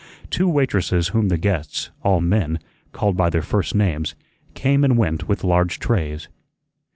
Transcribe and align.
Two 0.31 0.49
waitresses 0.49 1.09
whom 1.09 1.27
the 1.27 1.37
guests 1.37 1.91
all 2.01 2.21
men 2.21 2.57
called 2.91 3.15
by 3.15 3.29
their 3.29 3.43
first 3.43 3.75
names, 3.75 4.15
came 4.55 4.83
and 4.83 4.97
went 4.97 5.27
with 5.27 5.43
large 5.43 5.77
trays. 5.77 6.27